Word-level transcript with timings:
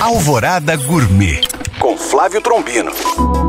Alvorada 0.00 0.76
Gourmet 0.76 1.40
com 1.80 1.98
Flávio 1.98 2.40
Trombino. 2.40 2.92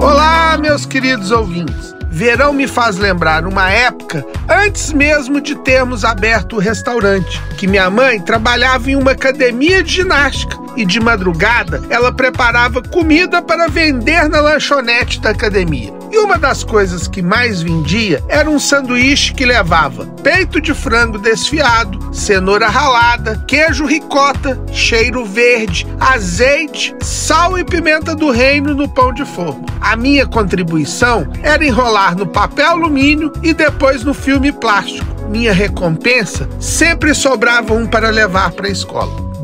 Olá, 0.00 0.56
meus 0.56 0.86
queridos 0.86 1.30
ouvintes. 1.30 1.94
Verão 2.10 2.54
me 2.54 2.66
faz 2.66 2.96
lembrar 2.96 3.46
uma 3.46 3.70
época 3.70 4.24
antes 4.48 4.90
mesmo 4.94 5.42
de 5.42 5.54
termos 5.56 6.06
aberto 6.06 6.56
o 6.56 6.58
restaurante, 6.58 7.38
que 7.58 7.66
minha 7.66 7.90
mãe 7.90 8.18
trabalhava 8.18 8.90
em 8.90 8.96
uma 8.96 9.10
academia 9.10 9.82
de 9.82 9.96
ginástica 9.96 10.56
e 10.74 10.86
de 10.86 10.98
madrugada 10.98 11.82
ela 11.90 12.10
preparava 12.10 12.82
comida 12.82 13.42
para 13.42 13.68
vender 13.68 14.26
na 14.26 14.40
lanchonete 14.40 15.20
da 15.20 15.30
academia. 15.30 15.97
E 16.10 16.18
uma 16.18 16.38
das 16.38 16.64
coisas 16.64 17.06
que 17.06 17.20
mais 17.20 17.60
vendia 17.60 18.22
era 18.28 18.48
um 18.48 18.58
sanduíche 18.58 19.34
que 19.34 19.44
levava 19.44 20.06
peito 20.22 20.60
de 20.60 20.72
frango 20.74 21.18
desfiado, 21.18 21.98
cenoura 22.14 22.68
ralada, 22.68 23.44
queijo 23.46 23.84
ricota, 23.84 24.60
cheiro 24.72 25.24
verde, 25.24 25.86
azeite, 26.00 26.94
sal 27.00 27.58
e 27.58 27.64
pimenta 27.64 28.14
do 28.14 28.30
reino 28.30 28.74
no 28.74 28.88
pão 28.88 29.12
de 29.12 29.24
forma. 29.24 29.64
A 29.80 29.96
minha 29.96 30.26
contribuição 30.26 31.30
era 31.42 31.64
enrolar 31.64 32.16
no 32.16 32.26
papel 32.26 32.70
alumínio 32.70 33.32
e 33.42 33.52
depois 33.52 34.02
no 34.02 34.14
filme 34.14 34.50
plástico. 34.50 35.06
Minha 35.28 35.52
recompensa 35.52 36.48
sempre 36.58 37.14
sobrava 37.14 37.74
um 37.74 37.86
para 37.86 38.08
levar 38.08 38.52
para 38.52 38.66
a 38.66 38.70
escola. 38.70 39.27